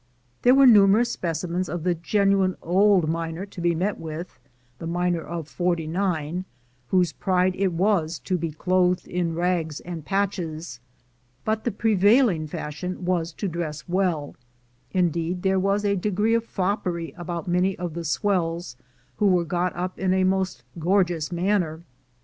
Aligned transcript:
There 0.41 0.55
were 0.55 0.65
numerous 0.65 1.11
specimens 1.11 1.69
of 1.69 1.83
the 1.83 1.93
genuine 1.93 2.55
old 2.63 3.07
miner 3.07 3.45
to 3.45 3.61
be 3.61 3.75
met 3.75 3.99
with— 3.99 4.39
the 4.79 4.87
miner 4.87 5.21
of 5.21 5.47
'49, 5.47 6.43
whose 6.87 7.13
pride 7.13 7.55
it 7.55 7.71
was 7.71 8.17
to 8.17 8.35
be 8.35 8.49
clothed 8.49 9.07
in 9.07 9.35
rags 9.35 9.79
and 9.81 10.03
patches; 10.03 10.79
but 11.45 11.65
the 11.65 11.71
pre 11.71 11.93
vailing 11.93 12.47
fashion 12.49 13.05
was 13.05 13.31
to 13.33 13.47
dress 13.47 13.87
well; 13.87 14.35
indeed 14.91 15.43
there 15.43 15.59
was 15.59 15.85
a 15.85 15.95
degree 15.95 16.33
of 16.33 16.45
foppery 16.45 17.13
about 17.15 17.47
many 17.47 17.77
of 17.77 17.93
the 17.93 18.03
swells, 18.03 18.77
who 19.17 19.27
were 19.27 19.45
got 19.45 19.75
up 19.75 19.99
in 19.99 20.15
a 20.15 20.23
most 20.23 20.63
gorgeous 20.79 21.31
manner. 21.31 21.83